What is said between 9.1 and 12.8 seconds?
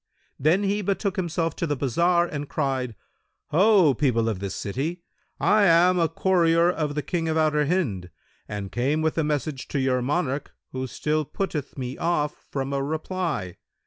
a message to your monarch who still putteth me off from